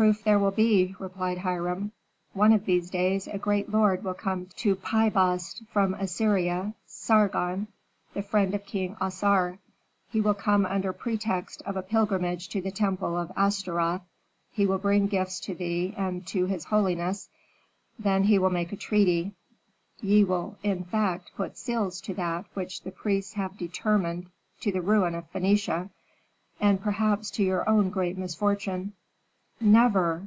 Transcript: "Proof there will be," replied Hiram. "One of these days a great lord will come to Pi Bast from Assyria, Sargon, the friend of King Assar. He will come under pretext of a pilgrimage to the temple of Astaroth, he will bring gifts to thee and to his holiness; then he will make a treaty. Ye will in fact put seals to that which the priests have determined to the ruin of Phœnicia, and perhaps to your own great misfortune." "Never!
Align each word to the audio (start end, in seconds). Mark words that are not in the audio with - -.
"Proof 0.00 0.24
there 0.24 0.38
will 0.38 0.50
be," 0.50 0.96
replied 0.98 1.36
Hiram. 1.36 1.92
"One 2.32 2.54
of 2.54 2.64
these 2.64 2.88
days 2.88 3.26
a 3.28 3.36
great 3.36 3.68
lord 3.70 4.02
will 4.02 4.14
come 4.14 4.46
to 4.56 4.74
Pi 4.74 5.10
Bast 5.10 5.62
from 5.74 5.92
Assyria, 5.92 6.72
Sargon, 6.86 7.68
the 8.14 8.22
friend 8.22 8.54
of 8.54 8.64
King 8.64 8.96
Assar. 8.98 9.58
He 10.10 10.22
will 10.22 10.32
come 10.32 10.64
under 10.64 10.94
pretext 10.94 11.60
of 11.66 11.76
a 11.76 11.82
pilgrimage 11.82 12.48
to 12.48 12.62
the 12.62 12.70
temple 12.70 13.14
of 13.14 13.30
Astaroth, 13.36 14.00
he 14.50 14.64
will 14.64 14.78
bring 14.78 15.06
gifts 15.06 15.38
to 15.40 15.54
thee 15.54 15.92
and 15.98 16.26
to 16.28 16.46
his 16.46 16.64
holiness; 16.64 17.28
then 17.98 18.24
he 18.24 18.38
will 18.38 18.48
make 18.48 18.72
a 18.72 18.76
treaty. 18.76 19.32
Ye 20.00 20.24
will 20.24 20.56
in 20.62 20.84
fact 20.84 21.30
put 21.36 21.58
seals 21.58 22.00
to 22.00 22.14
that 22.14 22.46
which 22.54 22.84
the 22.84 22.90
priests 22.90 23.34
have 23.34 23.58
determined 23.58 24.30
to 24.60 24.72
the 24.72 24.80
ruin 24.80 25.14
of 25.14 25.30
Phœnicia, 25.30 25.90
and 26.58 26.80
perhaps 26.80 27.30
to 27.32 27.42
your 27.44 27.68
own 27.68 27.90
great 27.90 28.16
misfortune." 28.16 28.94
"Never! 29.62 30.18